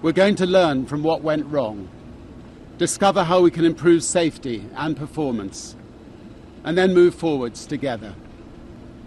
[0.00, 1.88] We're going to learn from what went wrong,
[2.78, 5.74] discover how we can improve safety and performance,
[6.62, 8.14] and then move forwards together.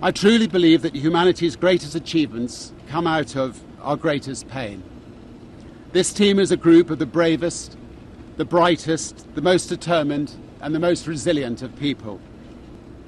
[0.01, 4.83] I truly believe that humanity's greatest achievements come out of our greatest pain.
[5.93, 7.77] This team is a group of the bravest,
[8.35, 12.19] the brightest, the most determined, and the most resilient of people.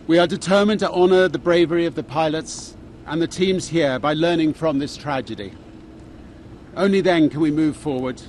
[0.08, 2.78] We are determined to honour the bravery of the pilots
[3.08, 5.52] and the teams here by learning from this tragedy.
[6.76, 8.20] Only then can we move forward,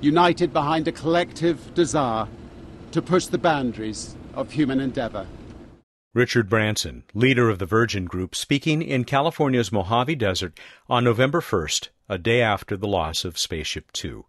[0.00, 2.26] united behind a collective desire
[2.92, 5.26] to push the boundaries of human endeavour.
[6.14, 11.90] Richard Branson, leader of the Virgin Group, speaking in California's Mojave Desert on November 1st,
[12.08, 14.24] a day after the loss of Spaceship Two.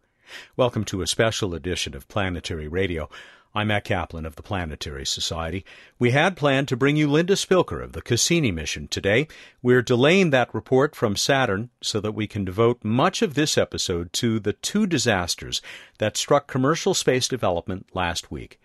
[0.58, 3.10] Welcome to a special edition of Planetary Radio.
[3.56, 5.64] I'm Matt Kaplan of the Planetary Society.
[6.00, 9.28] We had planned to bring you Linda Spilker of the Cassini mission today.
[9.62, 14.12] We're delaying that report from Saturn so that we can devote much of this episode
[14.14, 15.62] to the two disasters
[16.00, 18.60] that struck commercial space development last week.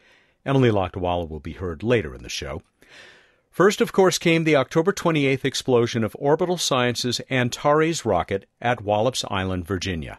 [0.47, 2.63] Emily Lakdawalla will be heard later in the show.
[3.51, 9.23] First, of course, came the October 28th explosion of Orbital Sciences' Antares rocket at Wallops
[9.31, 10.19] Island, Virginia.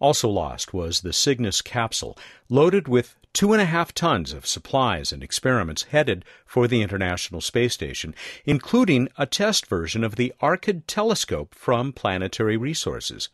[0.00, 2.18] Also lost was the Cygnus capsule,
[2.50, 7.40] loaded with two and a half tons of supplies and experiments headed for the International
[7.40, 13.28] Space Station, including a test version of the Arkyd telescope from Planetary Resources.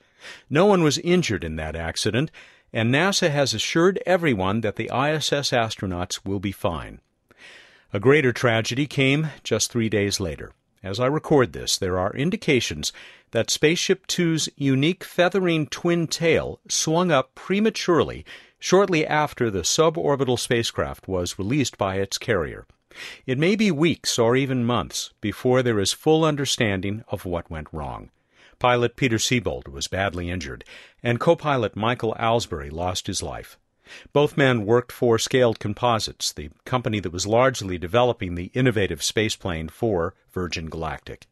[0.49, 2.31] No one was injured in that accident,
[2.73, 7.01] and NASA has assured everyone that the ISS astronauts will be fine.
[7.93, 10.53] A greater tragedy came just three days later.
[10.83, 12.93] As I record this, there are indications
[13.33, 18.25] that Spaceship Two's unique feathering twin tail swung up prematurely
[18.59, 22.67] shortly after the suborbital spacecraft was released by its carrier.
[23.27, 27.69] It may be weeks or even months before there is full understanding of what went
[27.73, 28.11] wrong.
[28.59, 30.65] Pilot Peter Siebold was badly injured,
[31.03, 33.57] and co pilot Michael Alsbury lost his life.
[34.13, 39.71] Both men worked for Scaled Composites, the company that was largely developing the innovative spaceplane
[39.71, 41.27] for Virgin Galactic.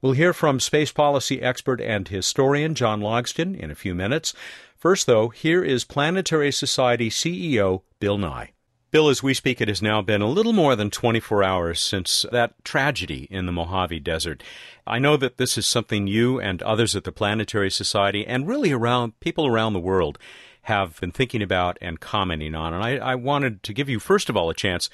[0.00, 4.34] We'll hear from space policy expert and historian John Logsdon in a few minutes.
[4.76, 8.52] First, though, here is Planetary Society CEO Bill Nye.
[8.92, 12.26] Bill, as we speak, it has now been a little more than 24 hours since
[12.30, 14.42] that tragedy in the Mojave Desert.
[14.86, 18.70] I know that this is something you and others at the Planetary Society and really
[18.70, 20.18] around people around the world
[20.62, 22.72] have been thinking about and commenting on.
[22.74, 24.88] And I, I wanted to give you, first of all, a chance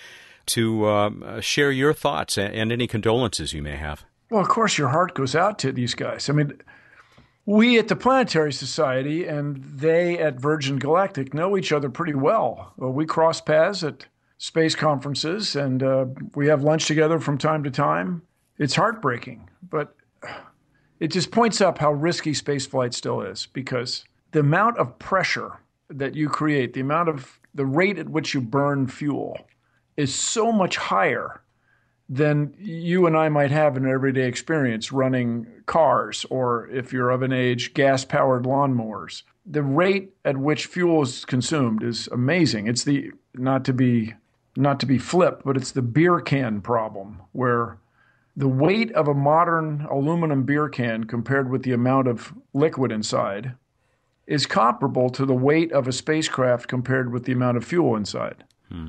[0.47, 4.05] to um, share your thoughts and, and any condolences you may have.
[4.31, 6.29] Well, of course, your heart goes out to these guys.
[6.29, 6.59] I mean,
[7.47, 12.75] we at the Planetary Society and they at Virgin Galactic know each other pretty well.
[12.77, 14.06] well we cross paths at
[14.37, 18.23] space conferences and uh, we have lunch together from time to time.
[18.59, 19.95] It's heartbreaking, but
[21.00, 25.59] it just points up how risky spaceflight still is because the amount of pressure
[25.91, 29.47] that you create, the amount of the rate at which you burn fuel
[29.97, 31.41] is so much higher
[32.09, 37.11] than you and I might have in an everyday experience running cars or, if you're
[37.11, 39.22] of an age, gas powered lawnmowers.
[39.44, 42.67] The rate at which fuel is consumed is amazing.
[42.67, 44.15] It's the, not to be,
[44.56, 47.78] not to be flip, but it's the beer can problem where
[48.37, 53.55] the weight of a modern aluminum beer can compared with the amount of liquid inside
[54.28, 58.44] is comparable to the weight of a spacecraft compared with the amount of fuel inside.
[58.69, 58.89] Hmm.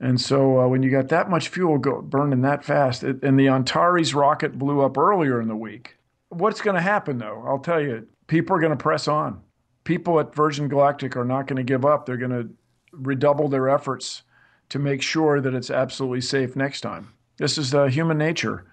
[0.00, 3.38] And so uh, when you got that much fuel go, burning that fast, it, and
[3.38, 5.96] the Antares rocket blew up earlier in the week,
[6.30, 7.44] what's going to happen though?
[7.46, 9.42] I'll tell you, people are going to press on.
[9.84, 12.06] People at Virgin Galactic are not going to give up.
[12.06, 12.48] They're going to
[12.92, 14.22] redouble their efforts
[14.70, 17.12] to make sure that it's absolutely safe next time.
[17.36, 18.64] This is uh, human nature.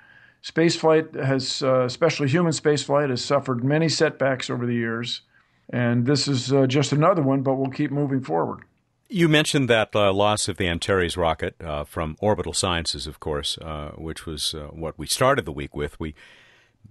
[0.44, 5.22] Spaceflight has, uh, especially human spaceflight, has suffered many setbacks over the years.
[5.70, 8.64] And this is uh, just another one, but we'll keep moving forward.
[9.08, 13.58] You mentioned that uh, loss of the Antares rocket uh, from Orbital Sciences, of course,
[13.60, 16.00] uh, which was uh, what we started the week with.
[16.00, 16.16] We,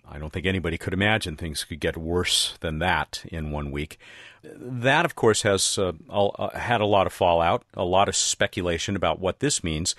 [0.08, 3.98] I don't think anybody could imagine things could get worse than that in one week.
[4.44, 5.92] That, of course, has uh,
[6.54, 9.96] had a lot of fallout, a lot of speculation about what this means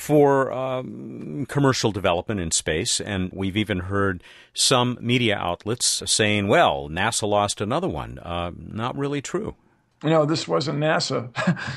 [0.00, 3.00] for um, commercial development in space.
[3.00, 4.22] And we've even heard
[4.54, 8.18] some media outlets saying, well, NASA lost another one.
[8.24, 9.56] not really true.
[10.02, 11.28] Know, this wasn't NASA.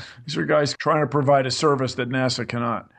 [0.25, 2.89] These are guys trying to provide a service that NASA cannot.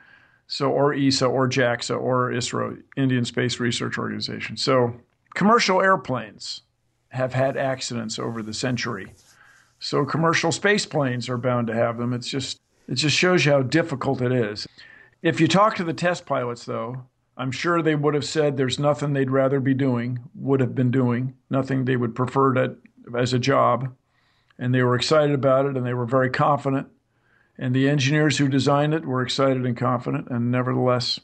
[0.47, 4.59] So, or ESA, or JAXA, or ISRO, Indian Space Research Organization.
[4.59, 4.95] So,
[5.35, 6.61] commercial airplanes
[7.09, 9.15] have had accidents over the century.
[9.79, 12.13] So, commercial space planes are bound to have them.
[12.13, 14.67] It's just, it just shows you how difficult it is.
[15.25, 17.07] If you talk to the test pilots, though,
[17.37, 20.93] I'm sure they would have said there's nothing they'd rather be doing, would have been
[20.93, 22.77] doing, nothing they would prefer to,
[23.17, 23.93] as a job
[24.59, 26.89] and they were excited about it and they were very confident.
[27.57, 31.21] And the engineers who designed it were excited and confident, and nevertheless,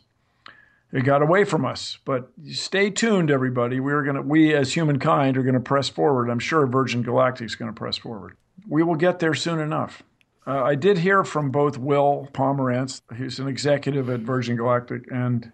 [0.92, 1.98] it got away from us.
[2.04, 3.80] But stay tuned, everybody.
[3.80, 6.30] We're gonna, we as humankind are going to press forward.
[6.30, 8.36] I'm sure Virgin Galactic is going to press forward.
[8.68, 10.02] We will get there soon enough.
[10.46, 15.52] Uh, I did hear from both Will Pomerantz, who's an executive at Virgin Galactic, and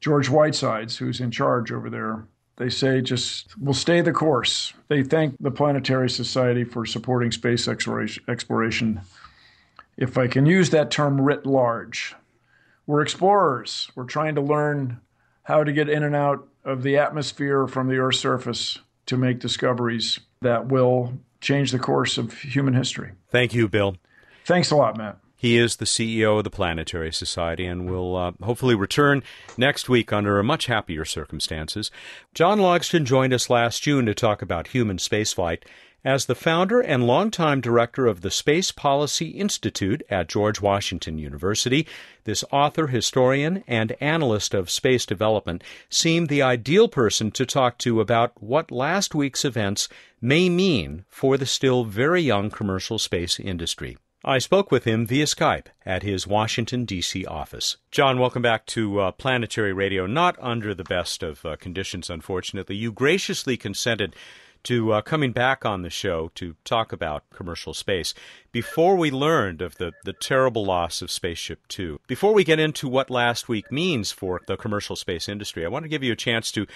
[0.00, 2.24] George Whitesides, who's in charge over there.
[2.56, 4.72] They say just we'll stay the course.
[4.88, 9.00] They thank the Planetary Society for supporting space exploration, exploration
[9.96, 12.14] if I can use that term writ large.
[12.86, 13.90] We're explorers.
[13.94, 15.00] We're trying to learn
[15.42, 19.38] how to get in and out of the atmosphere from the Earth's surface to make
[19.38, 23.12] discoveries that will change the course of human history.
[23.30, 23.96] Thank you, Bill.
[24.46, 25.18] Thanks a lot, Matt.
[25.34, 29.24] He is the CEO of the Planetary Society and will uh, hopefully return
[29.58, 31.90] next week under much happier circumstances.
[32.32, 35.64] John Logsdon joined us last June to talk about human spaceflight
[36.04, 41.84] as the founder and longtime director of the Space Policy Institute at George Washington University,
[42.22, 48.00] this author, historian, and analyst of space development seemed the ideal person to talk to
[48.00, 49.88] about what last week's events
[50.20, 53.96] may mean for the still very young commercial space industry.
[54.28, 57.24] I spoke with him via Skype at his Washington, D.C.
[57.26, 57.76] office.
[57.92, 60.04] John, welcome back to uh, Planetary Radio.
[60.08, 62.74] Not under the best of uh, conditions, unfortunately.
[62.74, 64.16] You graciously consented
[64.64, 68.14] to uh, coming back on the show to talk about commercial space.
[68.50, 72.88] Before we learned of the, the terrible loss of Spaceship Two, before we get into
[72.88, 76.16] what last week means for the commercial space industry, I want to give you a
[76.16, 76.66] chance to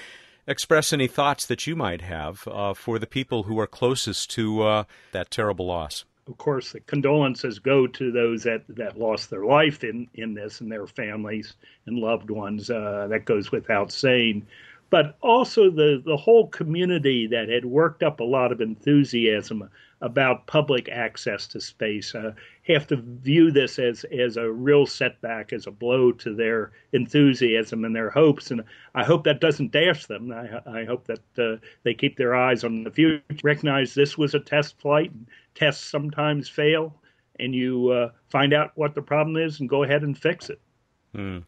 [0.46, 4.62] express any thoughts that you might have uh, for the people who are closest to
[4.62, 6.04] uh, that terrible loss.
[6.30, 10.60] Of course, the condolences go to those that, that lost their life in, in this
[10.60, 11.54] and their families
[11.86, 12.70] and loved ones.
[12.70, 14.46] Uh, that goes without saying
[14.90, 19.70] but also the, the whole community that had worked up a lot of enthusiasm
[20.02, 22.32] about public access to space uh,
[22.66, 27.84] have to view this as, as a real setback, as a blow to their enthusiasm
[27.84, 28.50] and their hopes.
[28.50, 30.32] And I hope that doesn't dash them.
[30.32, 34.34] I, I hope that uh, they keep their eyes on the future, recognize this was
[34.34, 35.12] a test flight.
[35.60, 36.94] Tests sometimes fail,
[37.38, 40.58] and you uh, find out what the problem is and go ahead and fix it.
[41.14, 41.44] Mm.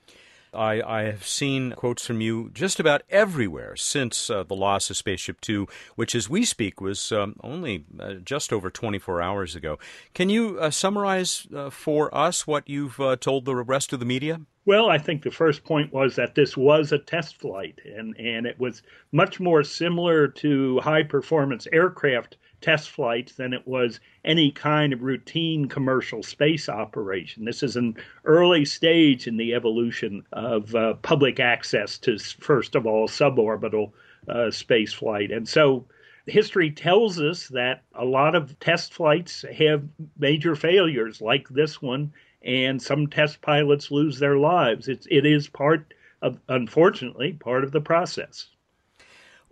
[0.55, 4.99] I, I have seen quotes from you just about everywhere since uh, the loss of
[4.99, 5.67] Spaceship Two,
[5.97, 9.79] which, as we speak, was um, only uh, just over 24 hours ago.
[10.13, 14.05] Can you uh, summarize uh, for us what you've uh, told the rest of the
[14.05, 14.43] media?
[14.67, 18.47] Well, I think the first point was that this was a test flight, and, and
[18.47, 24.51] it was much more similar to high performance aircraft test flights than it was any
[24.51, 27.45] kind of routine commercial space operation.
[27.45, 32.87] This is an early stage in the evolution of uh, public access to, first of
[32.87, 33.93] all, suborbital
[34.29, 35.31] uh, space flight.
[35.31, 35.85] And so
[36.27, 39.83] history tells us that a lot of test flights have
[40.19, 42.13] major failures like this one,
[42.45, 44.89] and some test pilots lose their lives.
[44.89, 48.49] It's, it is part of, unfortunately, part of the process.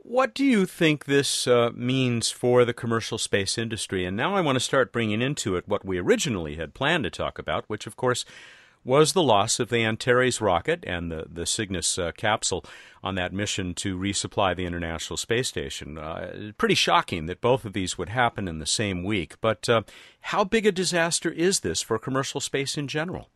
[0.03, 4.05] What do you think this uh, means for the commercial space industry?
[4.05, 7.11] And now I want to start bringing into it what we originally had planned to
[7.11, 8.25] talk about, which, of course,
[8.83, 12.65] was the loss of the Antares rocket and the, the Cygnus uh, capsule
[13.05, 15.99] on that mission to resupply the International Space Station.
[15.99, 19.35] Uh, pretty shocking that both of these would happen in the same week.
[19.41, 19.83] But uh,
[20.23, 23.29] how big a disaster is this for commercial space in general?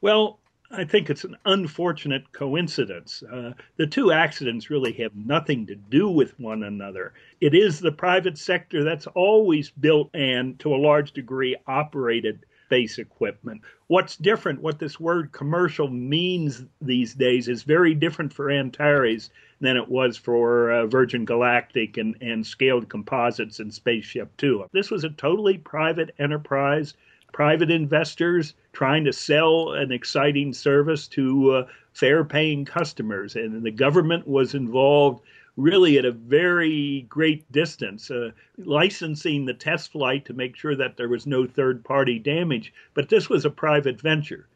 [0.00, 0.38] Well,
[0.74, 3.22] I think it's an unfortunate coincidence.
[3.22, 7.12] Uh, the two accidents really have nothing to do with one another.
[7.42, 12.96] It is the private sector that's always built and, to a large degree, operated space
[12.96, 13.60] equipment.
[13.88, 19.28] What's different, what this word commercial means these days, is very different for Antares
[19.60, 24.64] than it was for uh, Virgin Galactic and, and Scaled Composites and Spaceship Two.
[24.72, 26.94] This was a totally private enterprise
[27.32, 33.36] private investors trying to sell an exciting service to uh, fare paying customers.
[33.36, 35.24] And the government was involved
[35.56, 40.96] really at a very great distance, uh, licensing the test flight to make sure that
[40.96, 42.72] there was no third party damage.
[42.94, 44.46] But this was a private venture.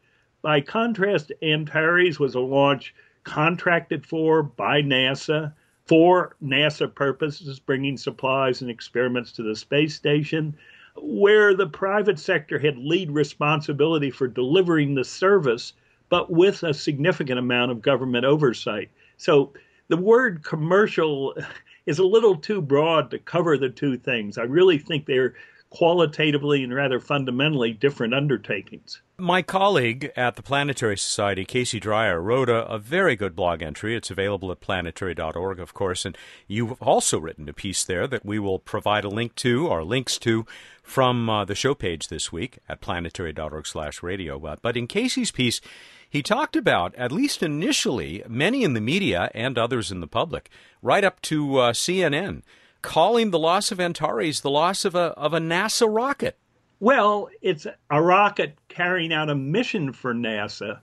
[0.43, 5.53] By contrast, Antares was a launch contracted for by NASA
[5.87, 10.57] for NASA purposes, bringing supplies and experiments to the space station
[11.01, 15.73] where the private sector had lead responsibility for delivering the service,
[16.09, 18.91] but with a significant amount of government oversight.
[19.17, 19.53] So
[19.89, 21.35] the word commercial
[21.87, 24.39] is a little too broad to cover the two things.
[24.39, 25.35] I really think they're
[25.77, 29.03] qualitatively and rather fundamentally different undertakings.
[29.19, 33.95] My colleague at the Planetary Society, Casey Dreyer, wrote a, a, very good blog entry.
[33.95, 36.17] It's available at planetary.org, of course, and
[36.49, 40.17] you've also written a piece there that we will provide a link to, or links
[40.21, 40.47] to,
[40.83, 44.39] from uh, the show page this week at planetary.org slash radio.
[44.39, 45.61] But, but in Casey's piece,
[46.09, 50.49] he talked about, at least initially, many in the media and others in the public,
[50.81, 52.41] right up to uh, CNN,
[52.87, 56.39] calling the loss of Antares the loss of a, of a NASA rocket.
[56.79, 60.79] Well, it's a rocket carrying out a mission for NASA,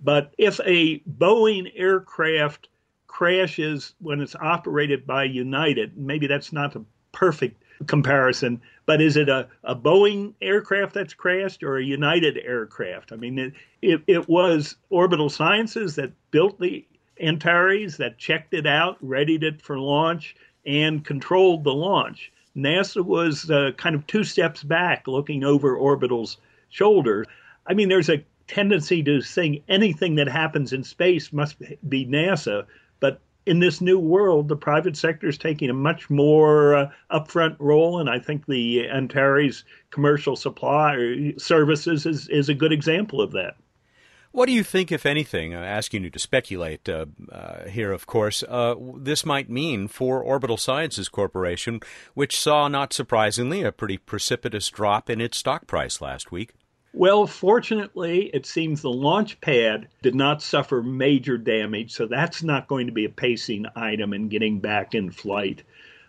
[0.00, 2.68] but if a Boeing aircraft
[3.08, 9.28] crashes when it's operated by United, maybe that's not a perfect comparison, but is it
[9.28, 13.12] a, a Boeing aircraft that's crashed or a United aircraft?
[13.12, 16.86] I mean, it, it, it was Orbital Sciences that built the
[17.20, 20.34] Antares, that checked it out, readied it for launch,
[20.66, 22.32] and controlled the launch.
[22.56, 26.38] NASA was uh, kind of two steps back, looking over Orbital's
[26.70, 27.26] shoulder.
[27.66, 31.56] I mean, there's a tendency to think anything that happens in space must
[31.88, 32.66] be NASA,
[33.00, 37.56] but in this new world, the private sector is taking a much more uh, upfront
[37.58, 43.32] role, and I think the Antares commercial supply services is, is a good example of
[43.32, 43.56] that.
[44.34, 48.08] What do you think, if anything, uh, asking you to speculate uh, uh, here, of
[48.08, 51.78] course, uh, this might mean for Orbital Sciences Corporation,
[52.14, 56.50] which saw, not surprisingly, a pretty precipitous drop in its stock price last week?
[56.92, 62.66] Well, fortunately, it seems the launch pad did not suffer major damage, so that's not
[62.66, 65.62] going to be a pacing item in getting back in flight.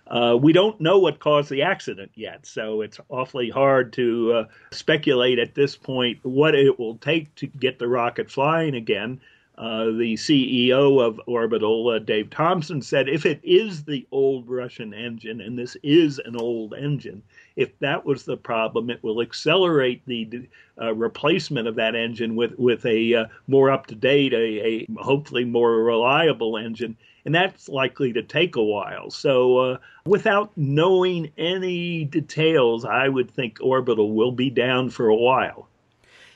[0.07, 4.45] Uh, we don't know what caused the accident yet, so it's awfully hard to uh,
[4.71, 9.19] speculate at this point what it will take to get the rocket flying again.
[9.57, 14.93] Uh, the CEO of Orbital, uh, Dave Thompson, said if it is the old Russian
[14.93, 17.23] engine, and this is an old engine,
[17.55, 20.49] if that was the problem, it will accelerate the
[20.81, 24.87] uh, replacement of that engine with with a uh, more up to date, a, a,
[24.97, 29.09] hopefully more reliable engine, and that's likely to take a while.
[29.09, 35.15] So, uh, without knowing any details, I would think Orbital will be down for a
[35.15, 35.67] while.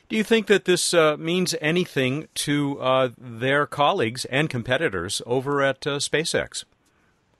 [0.10, 5.62] Do you think that this uh, means anything to uh, their colleagues and competitors over
[5.62, 6.65] at uh, SpaceX?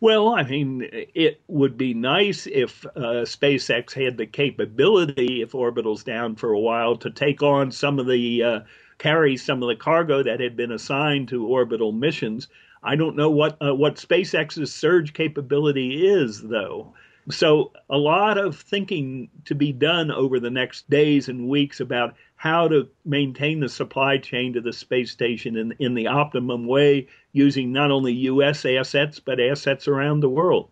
[0.02, 6.04] Well, I mean, it would be nice if uh, SpaceX had the capability, if orbital's
[6.04, 8.60] down for a while, to take on some of the uh,
[9.00, 12.48] carry some of the cargo that had been assigned to orbital missions.
[12.84, 16.94] I don't know what uh, what SpaceX's surge capability is, though.
[17.30, 22.16] So, a lot of thinking to be done over the next days and weeks about
[22.38, 27.08] how to maintain the supply chain to the space station in, in the optimum way
[27.34, 28.66] using not only U.S.
[28.66, 30.70] assets, but assets around the world.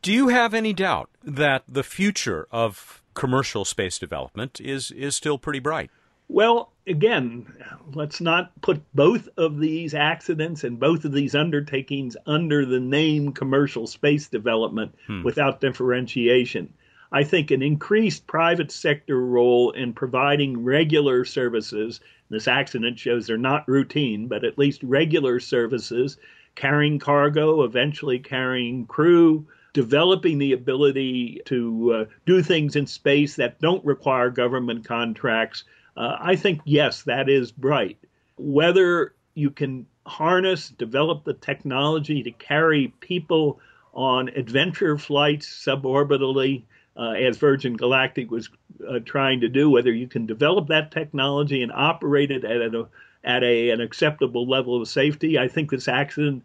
[0.00, 5.38] Do you have any doubt that the future of commercial space development is, is still
[5.38, 5.90] pretty bright?
[6.28, 7.46] Well, again,
[7.94, 13.32] let's not put both of these accidents and both of these undertakings under the name
[13.32, 15.22] commercial space development hmm.
[15.22, 16.72] without differentiation.
[17.10, 22.00] I think an increased private sector role in providing regular services.
[22.28, 26.18] This accident shows they're not routine, but at least regular services,
[26.54, 33.60] carrying cargo, eventually carrying crew, developing the ability to uh, do things in space that
[33.60, 35.64] don't require government contracts.
[35.98, 37.98] Uh, I think, yes, that is bright.
[38.36, 43.58] Whether you can harness, develop the technology to carry people
[43.92, 46.62] on adventure flights suborbitally
[46.96, 48.48] uh, as Virgin Galactic was
[48.88, 52.86] uh, trying to do, whether you can develop that technology and operate it at, a,
[53.24, 55.36] at a, an acceptable level of safety.
[55.36, 56.44] I think this accident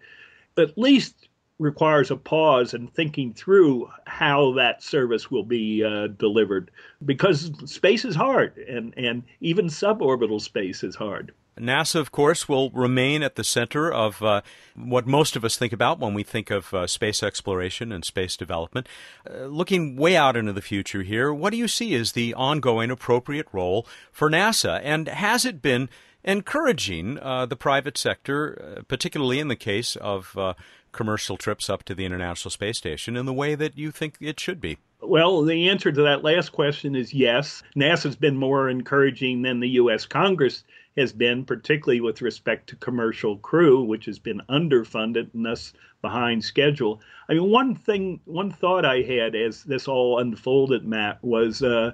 [0.57, 1.27] at least
[1.59, 6.71] requires a pause and thinking through how that service will be uh, delivered
[7.05, 11.33] because space is hard and, and even suborbital space is hard.
[11.59, 14.41] NASA, of course, will remain at the center of uh,
[14.75, 18.35] what most of us think about when we think of uh, space exploration and space
[18.35, 18.87] development.
[19.29, 22.89] Uh, looking way out into the future here, what do you see as the ongoing
[22.89, 24.81] appropriate role for NASA?
[24.83, 25.89] And has it been
[26.23, 30.53] encouraging uh, the private sector, uh, particularly in the case of uh,
[30.91, 34.39] commercial trips up to the International Space Station, in the way that you think it
[34.39, 34.77] should be?
[35.01, 37.61] Well, the answer to that last question is yes.
[37.75, 40.05] NASA's been more encouraging than the U.S.
[40.05, 40.63] Congress
[40.95, 46.43] has been, particularly with respect to commercial crew, which has been underfunded and thus behind
[46.43, 47.01] schedule.
[47.27, 51.93] I mean, one thing, one thought I had as this all unfolded, Matt, was uh,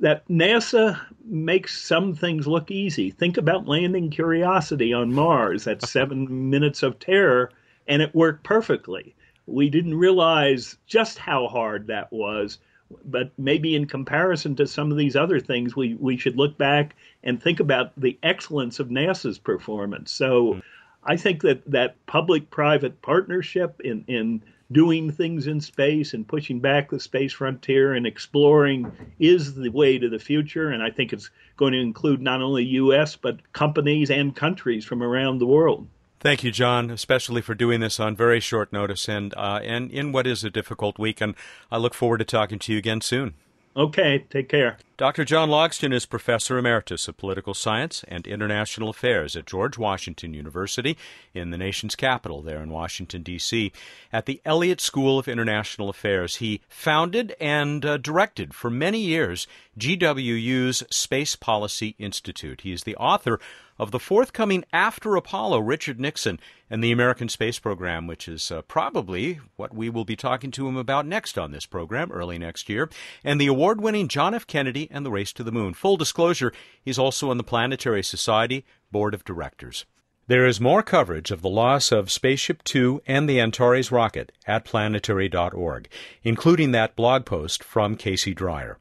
[0.00, 3.10] that NASA makes some things look easy.
[3.10, 5.64] Think about landing Curiosity on Mars.
[5.64, 7.50] That's seven minutes of terror,
[7.86, 9.14] and it worked perfectly.
[9.46, 12.58] We didn't realize just how hard that was
[13.04, 16.94] but maybe in comparison to some of these other things, we, we should look back
[17.24, 20.10] and think about the excellence of NASA's performance.
[20.10, 20.60] So hmm.
[21.04, 26.60] I think that that public private partnership in, in doing things in space and pushing
[26.60, 30.70] back the space frontier and exploring is the way to the future.
[30.70, 35.02] And I think it's going to include not only U.S., but companies and countries from
[35.02, 35.86] around the world.
[36.20, 40.12] Thank you, John, especially for doing this on very short notice and uh, and in
[40.12, 41.20] what is a difficult week.
[41.20, 41.34] And
[41.70, 43.34] I look forward to talking to you again soon.
[43.74, 44.76] Okay, take care.
[44.98, 45.24] Dr.
[45.24, 50.96] John Logsdon is Professor Emeritus of Political Science and International Affairs at George Washington University
[51.32, 53.72] in the nation's capital, there in Washington, D.C.
[54.12, 59.46] At the Elliott School of International Affairs, he founded and uh, directed for many years
[59.78, 62.60] GWU's Space Policy Institute.
[62.60, 63.40] He is the author
[63.82, 66.38] of the forthcoming After Apollo, Richard Nixon
[66.70, 70.68] and the American Space Program, which is uh, probably what we will be talking to
[70.68, 72.88] him about next on this program early next year,
[73.24, 74.46] and the award winning John F.
[74.46, 75.74] Kennedy and the Race to the Moon.
[75.74, 79.84] Full disclosure, he's also on the Planetary Society Board of Directors.
[80.28, 84.64] There is more coverage of the loss of Spaceship Two and the Antares rocket at
[84.64, 85.88] planetary.org,
[86.22, 88.78] including that blog post from Casey Dreyer.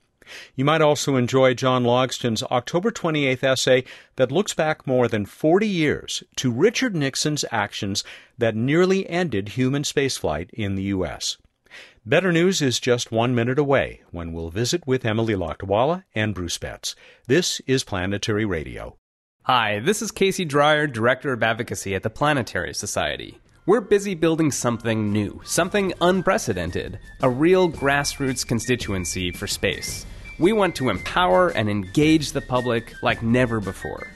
[0.56, 3.84] You might also enjoy John Logsdon's October 28th essay
[4.16, 8.04] that looks back more than 40 years to Richard Nixon's actions
[8.38, 11.38] that nearly ended human spaceflight in the U.S.
[12.06, 16.58] Better news is just one minute away when we'll visit with Emily Lakdawalla and Bruce
[16.58, 16.96] Betts.
[17.28, 18.98] This is Planetary Radio.
[19.44, 23.40] Hi, this is Casey Dreyer, Director of Advocacy at the Planetary Society.
[23.68, 30.06] We're busy building something new, something unprecedented, a real grassroots constituency for space.
[30.40, 34.08] We want to empower and engage the public like never before.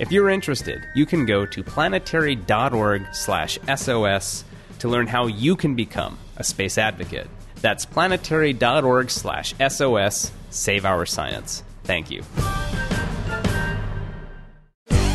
[0.00, 4.44] If you're interested, you can go to planetary.org/sos
[4.78, 7.28] to learn how you can become a space advocate.
[7.60, 10.30] That's planetary.org/sos.
[10.50, 11.64] Save our science.
[11.84, 12.22] Thank you.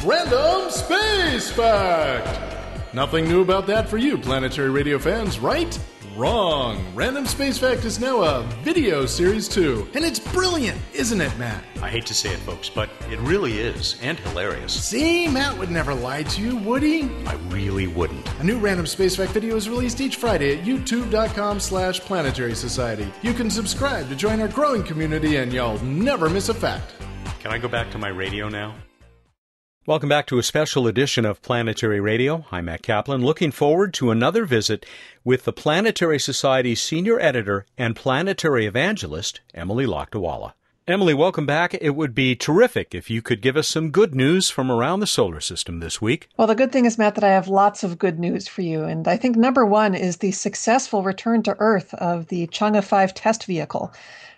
[0.06, 2.94] Random Space Fact!
[2.94, 5.80] Nothing new about that for you, Planetary Radio fans, right?
[6.16, 6.84] Wrong.
[6.94, 9.88] Random Space Fact is now a video series too.
[9.96, 11.64] And it's brilliant, isn't it, Matt?
[11.82, 14.74] I hate to say it, folks, but it really is, and hilarious.
[14.74, 17.04] See, Matt would never lie to you, would he?
[17.26, 18.28] I really wouldn't.
[18.40, 23.12] A new Random Space Fact video is released each Friday at youtube.com slash planetary society.
[23.24, 26.94] You can subscribe to join our growing community and y'all never miss a fact.
[27.40, 28.76] Can I go back to my radio now?
[29.86, 32.46] Welcome back to a special edition of Planetary Radio.
[32.54, 34.86] I'm Matt Kaplan, looking forward to another visit
[35.26, 40.54] with the Planetary Society's senior editor and planetary evangelist, Emily Lakdawalla.
[40.88, 41.74] Emily, welcome back.
[41.74, 45.08] It would be terrific if you could give us some good news from around the
[45.08, 46.30] solar system this week.
[46.38, 48.86] Well, the good thing is, Matt, that I have lots of good news for you.
[48.86, 53.14] And I think number one is the successful return to Earth of the Chang'e 5
[53.14, 53.94] test vehicle.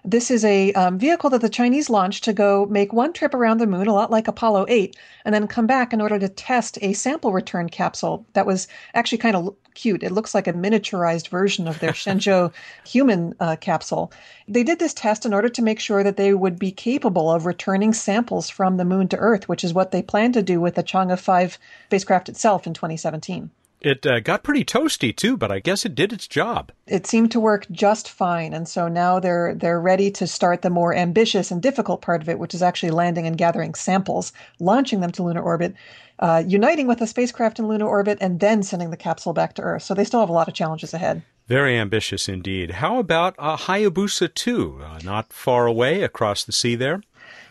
[0.08, 3.58] This is a um, vehicle that the Chinese launched to go make one trip around
[3.58, 6.78] the moon, a lot like Apollo 8, and then come back in order to test
[6.84, 10.04] a sample return capsule that was actually kind of cute.
[10.04, 12.54] It looks like a miniaturized version of their Shenzhou
[12.86, 14.12] human uh, capsule.
[14.48, 17.48] They did this test in order to make sure that they would be capable of
[17.48, 20.76] returning samples from the moon to Earth, which is what they plan to do with
[20.76, 23.50] the Chang'e 5 spacecraft itself in 2017.
[23.82, 26.72] It uh, got pretty toasty too, but I guess it did its job.
[26.88, 30.70] It seemed to work just fine, and so now they're they're ready to start the
[30.70, 35.02] more ambitious and difficult part of it, which is actually landing and gathering samples, launching
[35.02, 35.76] them to lunar orbit,
[36.20, 39.62] uh, uniting with a spacecraft in lunar orbit, and then sending the capsule back to
[39.62, 39.84] Earth.
[39.84, 41.22] So they still have a lot of challenges ahead.
[41.48, 42.72] Very ambitious indeed.
[42.72, 47.04] How about uh, Hayabusa 2, uh, not far away across the sea there?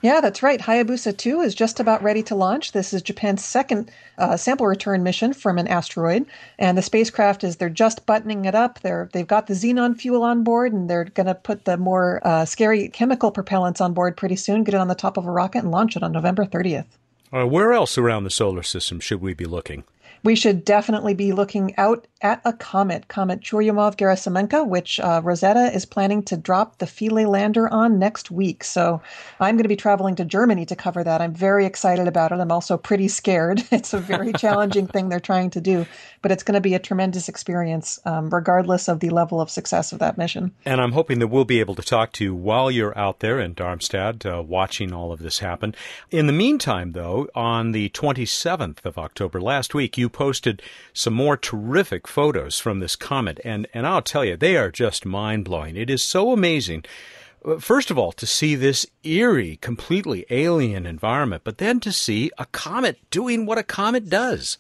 [0.04, 0.60] Yeah, that's right.
[0.60, 2.72] Hayabusa 2 is just about ready to launch.
[2.72, 6.26] This is Japan's second uh, sample return mission from an asteroid,
[6.58, 8.80] and the spacecraft is they're just buttoning it up.
[8.80, 12.20] They're they've got the xenon fuel on board, and they're going to put the more
[12.22, 14.62] uh, scary chemical propellants on board pretty soon.
[14.62, 16.84] Get it on the top of a rocket and launch it on November 30th.
[17.32, 19.84] Uh, where else around the solar system should we be looking?
[20.24, 25.84] we should definitely be looking out at a comet, Comet Churyumov-Gerasimenko, which uh, Rosetta is
[25.84, 28.64] planning to drop the Philae lander on next week.
[28.64, 29.02] So
[29.38, 31.20] I'm going to be traveling to Germany to cover that.
[31.20, 32.40] I'm very excited about it.
[32.40, 33.62] I'm also pretty scared.
[33.74, 35.84] It's a very challenging thing they're trying to do,
[36.22, 39.92] but it's going to be a tremendous experience, um, regardless of the level of success
[39.92, 40.52] of that mission.
[40.64, 43.38] And I'm hoping that we'll be able to talk to you while you're out there
[43.40, 45.74] in Darmstadt uh, watching all of this happen.
[46.10, 50.62] In the meantime, though, on the 27th of October last week, you posted
[50.94, 55.04] some more terrific photos from this comet, and, and I'll tell you, they are just
[55.04, 55.76] mind blowing.
[55.76, 56.84] It is so amazing.
[57.44, 62.30] Uh, first of all, to see this eerie, completely alien environment, but then to see
[62.38, 64.58] a comet doing what a comet does.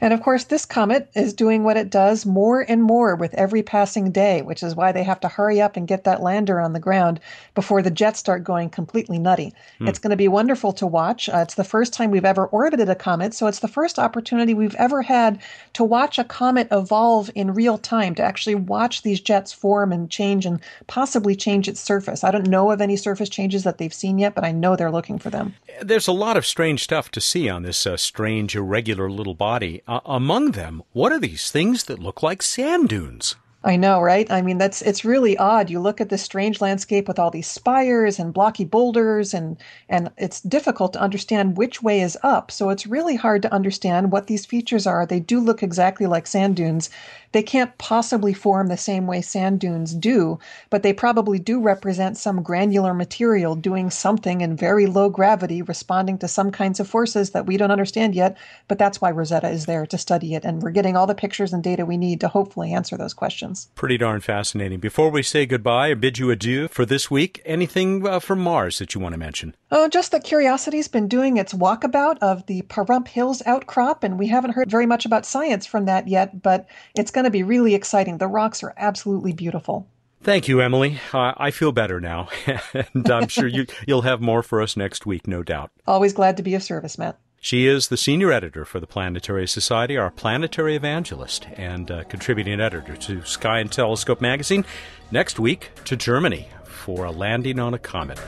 [0.00, 3.62] And of course, this comet is doing what it does more and more with every
[3.62, 6.72] passing day, which is why they have to hurry up and get that lander on
[6.72, 7.20] the ground
[7.54, 9.52] before the jets start going completely nutty.
[9.78, 9.88] Hmm.
[9.88, 11.28] It's going to be wonderful to watch.
[11.28, 14.54] Uh, it's the first time we've ever orbited a comet, so it's the first opportunity
[14.54, 15.40] we've ever had
[15.72, 20.10] to watch a comet evolve in real time, to actually watch these jets form and
[20.10, 22.24] change and possibly change its surface.
[22.24, 24.90] I don't know of any surface changes that they've seen yet, but I know they're
[24.90, 25.54] looking for them.
[25.80, 29.63] There's a lot of strange stuff to see on this uh, strange, irregular little body
[29.86, 33.36] Uh, among them, what are these things that look like sand dunes?
[33.66, 34.30] I know, right?
[34.30, 35.70] I mean, that's it's really odd.
[35.70, 39.56] You look at this strange landscape with all these spires and blocky boulders, and
[39.88, 42.50] and it's difficult to understand which way is up.
[42.50, 45.06] So it's really hard to understand what these features are.
[45.06, 46.90] They do look exactly like sand dunes,
[47.34, 50.38] they can't possibly form the same way sand dunes do,
[50.70, 56.16] but they probably do represent some granular material doing something in very low gravity, responding
[56.18, 58.36] to some kinds of forces that we don't understand yet.
[58.68, 60.44] But that's why Rosetta is there to study it.
[60.44, 63.68] And we're getting all the pictures and data we need to hopefully answer those questions.
[63.74, 64.78] Pretty darn fascinating.
[64.78, 68.78] Before we say goodbye or bid you adieu for this week, anything uh, from Mars
[68.78, 69.56] that you want to mention?
[69.76, 74.28] Oh, just that Curiosity's been doing its walkabout of the Pahrump Hills outcrop, and we
[74.28, 77.74] haven't heard very much about science from that yet, but it's going to be really
[77.74, 78.18] exciting.
[78.18, 79.88] The rocks are absolutely beautiful.
[80.22, 81.00] Thank you, Emily.
[81.12, 82.28] Uh, I feel better now,
[82.72, 85.72] and I'm sure you, you'll have more for us next week, no doubt.
[85.88, 87.18] Always glad to be of service, Matt.
[87.40, 92.60] She is the senior editor for the Planetary Society, our planetary evangelist, and uh, contributing
[92.60, 94.64] editor to Sky and Telescope magazine.
[95.10, 98.20] Next week to Germany for a landing on a comet.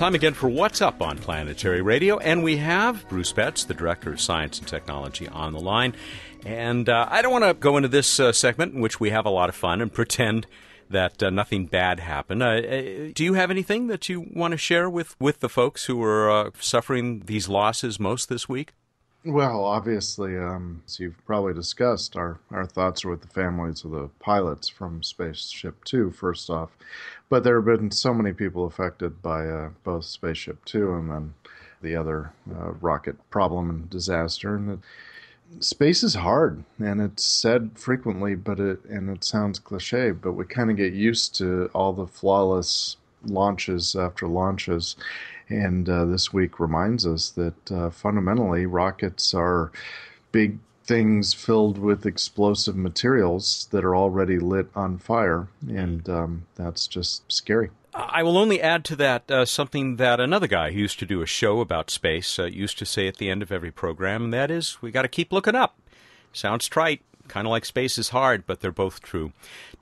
[0.00, 4.10] Time again for What's Up on Planetary Radio, and we have Bruce Betts, the Director
[4.10, 5.94] of Science and Technology, on the line.
[6.46, 9.26] And uh, I don't want to go into this uh, segment in which we have
[9.26, 10.46] a lot of fun and pretend
[10.88, 12.42] that uh, nothing bad happened.
[12.42, 15.84] Uh, uh, do you have anything that you want to share with, with the folks
[15.84, 18.72] who are uh, suffering these losses most this week?
[19.24, 23.90] Well, obviously, um, as you've probably discussed, our, our thoughts are with the families of
[23.90, 26.70] the pilots from Spaceship Two, first off.
[27.28, 31.34] But there have been so many people affected by uh, both Spaceship Two and then
[31.82, 34.56] the other uh, rocket problem and disaster.
[34.56, 34.82] And
[35.60, 40.46] space is hard, and it's said frequently, but it and it sounds cliche, but we
[40.46, 44.96] kind of get used to all the flawless launches after launches
[45.50, 49.72] and uh, this week reminds us that uh, fundamentally rockets are
[50.32, 56.86] big things filled with explosive materials that are already lit on fire, and um, that's
[56.86, 57.70] just scary.
[57.92, 61.22] I will only add to that uh, something that another guy who used to do
[61.22, 64.34] a show about space uh, used to say at the end of every program, and
[64.34, 65.76] that is, we got to keep looking up.
[66.32, 69.32] Sounds trite, kind of like space is hard, but they're both true.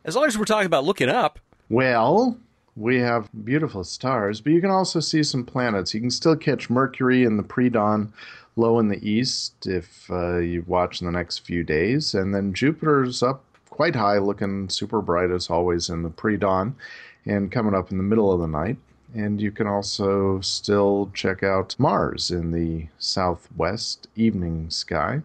[0.05, 1.38] As long as we're talking about looking up.
[1.68, 2.38] Well,
[2.79, 5.93] we have beautiful stars, but you can also see some planets.
[5.93, 8.12] You can still catch Mercury in the pre dawn
[8.57, 12.14] low in the east if uh, you watch in the next few days.
[12.14, 16.77] And then Jupiter's up quite high, looking super bright as always in the pre dawn
[17.27, 18.77] and coming up in the middle of the night.
[19.14, 25.23] And you can also still check out Mars in the southwest evening sky.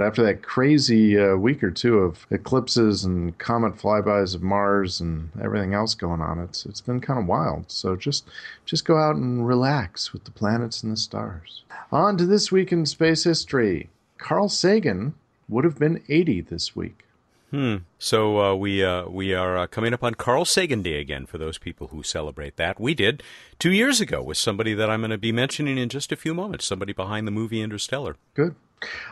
[0.00, 5.30] After that crazy uh, week or two of eclipses and comet flybys of Mars and
[5.42, 7.70] everything else going on, it's it's been kind of wild.
[7.70, 8.28] So just
[8.64, 11.62] just go out and relax with the planets and the stars.
[11.90, 13.88] On to this week in space history.
[14.18, 15.14] Carl Sagan
[15.48, 17.04] would have been 80 this week.
[17.50, 17.76] Hmm.
[17.98, 21.38] So uh, we uh, we are uh, coming up on Carl Sagan Day again for
[21.38, 22.78] those people who celebrate that.
[22.78, 23.22] We did
[23.58, 26.34] two years ago with somebody that I'm going to be mentioning in just a few
[26.34, 26.66] moments.
[26.66, 28.16] Somebody behind the movie Interstellar.
[28.34, 28.54] Good.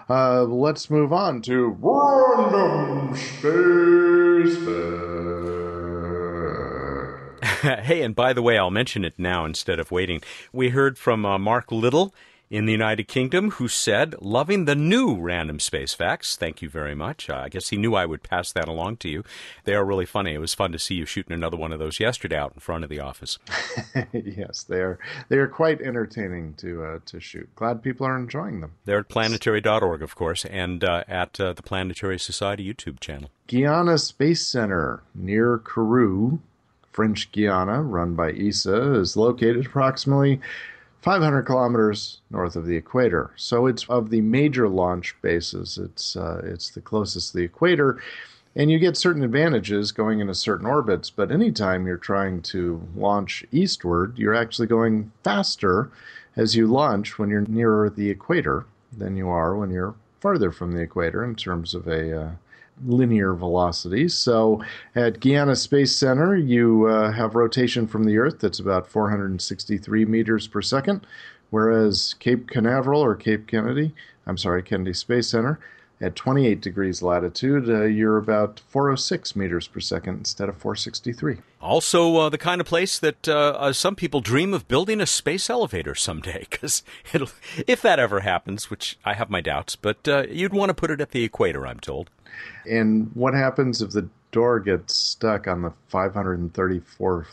[0.09, 4.57] Uh, let's move on to Random Space
[7.85, 10.21] hey, and by the way, I'll mention it now instead of waiting.
[10.53, 12.15] We heard from uh, Mark Little
[12.51, 16.37] in the United Kingdom who said, loving the new random space facts.
[16.37, 17.29] Thank you very much.
[17.29, 19.25] Uh, I guess he knew I would pass that along to you.
[19.65, 20.35] They are really funny.
[20.35, 22.85] It was fun to see you shooting another one of those yesterday out in front
[22.85, 23.39] of the office.
[24.13, 24.99] yes, they are.
[25.29, 27.49] They are quite entertaining to uh, to shoot.
[27.57, 28.73] Glad people are enjoying them.
[28.85, 33.31] They're at planetary.org, of course, and uh, at uh, the Planetary Society YouTube channel.
[33.49, 36.41] Guiana Space Center near Kourou,
[36.93, 40.41] French Guiana, run by ESA, is located approximately
[41.07, 43.31] 500 kilometers north of the equator.
[43.37, 45.79] So it's of the major launch bases.
[45.79, 48.03] It's uh, it's the closest to the equator,
[48.57, 51.09] and you get certain advantages going into certain orbits.
[51.09, 55.93] But anytime you're trying to launch eastward, you're actually going faster
[56.35, 60.73] as you launch when you're nearer the equator than you are when you're farther from
[60.73, 62.31] the equator in terms of a uh,
[62.85, 64.09] linear velocity.
[64.09, 64.63] So
[64.95, 70.47] at Guiana Space Center, you uh, have rotation from the Earth that's about 463 meters
[70.47, 71.07] per second,
[71.51, 73.95] whereas Cape Canaveral or Cape Kennedy,
[74.27, 75.59] I'm sorry, Kennedy Space Center,
[76.01, 81.39] at 28 degrees latitude, uh, you're about 406 meters per second instead of 463.
[81.61, 85.07] Also, uh, the kind of place that uh, uh some people dream of building a
[85.07, 86.83] space elevator someday, because
[87.67, 90.91] if that ever happens, which I have my doubts, but uh, you'd want to put
[90.91, 92.11] it at the equator, I'm told.
[92.69, 97.27] And what happens if the door gets stuck on the 534th?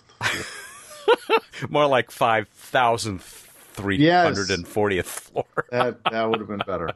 [1.69, 5.45] More like 5,000th 340th yes, floor.
[5.71, 6.89] that that would have been better.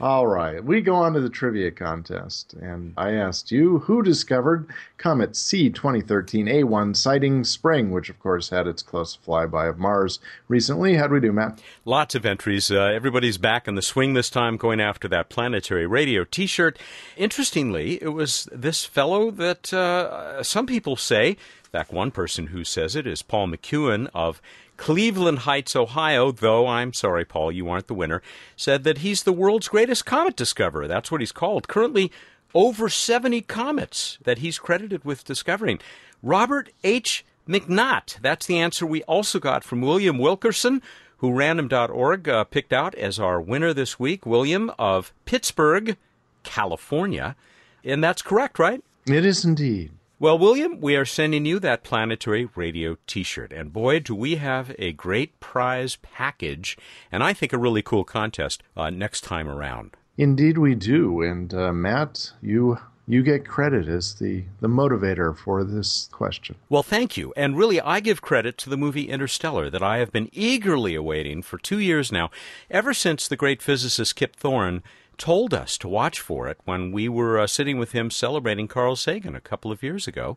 [0.00, 4.68] All right, we go on to the trivia contest, and I asked you who discovered
[4.96, 10.18] Comet C 2013 A1 Siding Spring, which of course had its close flyby of Mars
[10.46, 10.94] recently.
[10.94, 11.60] How'd we do, Matt?
[11.84, 12.70] Lots of entries.
[12.70, 16.78] Uh, everybody's back in the swing this time, going after that planetary radio T-shirt.
[17.16, 21.30] Interestingly, it was this fellow that uh, some people say.
[21.30, 24.40] In fact, one person who says it is Paul McEwen of
[24.78, 28.22] Cleveland Heights, Ohio, though I'm sorry, Paul, you aren't the winner,
[28.56, 30.88] said that he's the world's greatest comet discoverer.
[30.88, 31.68] That's what he's called.
[31.68, 32.10] Currently,
[32.54, 35.80] over 70 comets that he's credited with discovering.
[36.22, 37.24] Robert H.
[37.46, 38.20] McNaught.
[38.20, 40.80] That's the answer we also got from William Wilkerson,
[41.18, 44.24] who random.org uh, picked out as our winner this week.
[44.24, 45.96] William of Pittsburg,
[46.44, 47.36] California.
[47.84, 48.82] And that's correct, right?
[49.06, 49.90] It is indeed.
[50.20, 53.52] Well, William, we are sending you that planetary radio t shirt.
[53.52, 56.76] And boy, do we have a great prize package
[57.12, 59.96] and I think a really cool contest uh, next time around.
[60.16, 61.22] Indeed, we do.
[61.22, 62.78] And uh, Matt, you.
[63.10, 66.56] You get credit as the, the motivator for this question.
[66.68, 67.32] Well, thank you.
[67.38, 71.40] And really, I give credit to the movie Interstellar that I have been eagerly awaiting
[71.40, 72.30] for two years now,
[72.70, 74.82] ever since the great physicist Kip Thorne
[75.18, 78.96] told us to watch for it when we were uh, sitting with him celebrating Carl
[78.96, 80.36] Sagan a couple of years ago.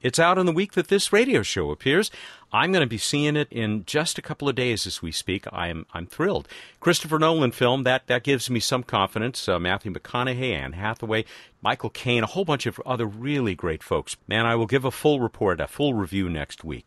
[0.00, 2.10] It's out in the week that this radio show appears.
[2.52, 5.46] I'm going to be seeing it in just a couple of days as we speak.
[5.52, 6.48] I'm I'm thrilled.
[6.80, 9.48] Christopher Nolan film that that gives me some confidence.
[9.48, 11.24] Uh, Matthew McConaughey, Anne Hathaway,
[11.62, 14.16] Michael Caine, a whole bunch of other really great folks.
[14.26, 16.84] Man, I will give a full report, a full review next week.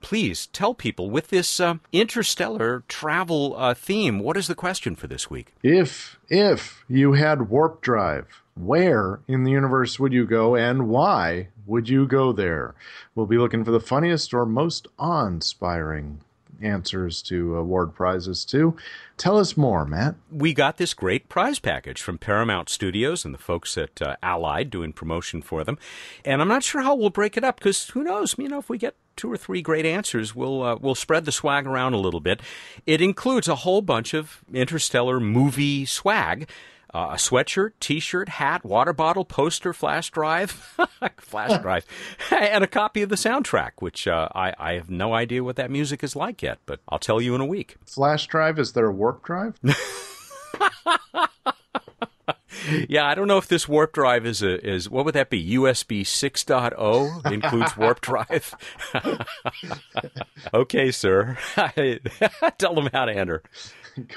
[0.00, 4.18] Please tell people with this uh, interstellar travel uh, theme.
[4.18, 5.54] What is the question for this week?
[5.62, 11.48] If if you had warp drive where in the universe would you go and why
[11.66, 12.74] would you go there?
[13.14, 16.20] We'll be looking for the funniest or most awe inspiring
[16.60, 18.76] answers to award prizes too.
[19.16, 20.16] Tell us more, Matt.
[20.30, 24.70] We got this great prize package from Paramount Studios and the folks at uh, Allied
[24.70, 25.78] doing promotion for them.
[26.24, 28.34] And I'm not sure how we'll break it up because who knows?
[28.38, 31.32] You know, if we get two or three great answers, we'll uh, we'll spread the
[31.32, 32.40] swag around a little bit.
[32.84, 36.48] It includes a whole bunch of interstellar movie swag
[36.96, 40.50] uh, a sweatshirt, T-shirt, hat, water bottle, poster, flash drive,
[41.18, 41.84] flash drive,
[42.30, 43.72] and a copy of the soundtrack.
[43.80, 46.98] Which uh, I, I have no idea what that music is like yet, but I'll
[46.98, 47.76] tell you in a week.
[47.84, 48.58] Flash drive?
[48.58, 49.60] Is there a warp drive?
[52.88, 55.54] yeah, I don't know if this warp drive is a is what would that be?
[55.56, 58.54] USB 6.0 includes warp drive.
[60.54, 61.38] okay, sir.
[62.58, 63.42] Tell them how to enter.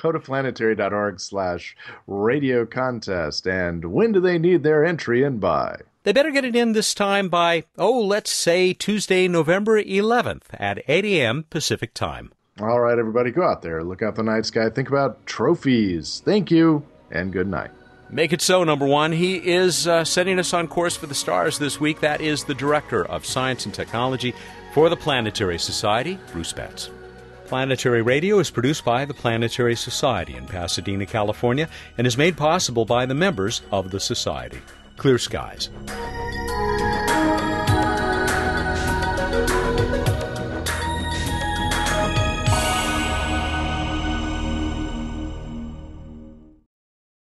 [0.02, 1.76] go to planetary.org slash
[2.08, 3.48] radio contest.
[3.48, 5.82] And when do they need their entry in by?
[6.04, 10.82] They better get it in this time by, oh, let's say Tuesday, November 11th at
[10.88, 11.46] 8 a.m.
[11.50, 12.32] Pacific time.
[12.62, 16.22] All right, everybody, go out there, look out the night sky, think about trophies.
[16.26, 17.72] Thank you, and good night.
[18.12, 19.12] Make it so, number one.
[19.12, 22.00] He is uh, setting us on course for the stars this week.
[22.00, 24.34] That is the Director of Science and Technology
[24.74, 26.90] for the Planetary Society, Bruce Betts.
[27.46, 32.86] Planetary Radio is produced by the Planetary Society in Pasadena, California, and is made possible
[32.86, 34.62] by the members of the Society.
[34.98, 35.70] Clear skies.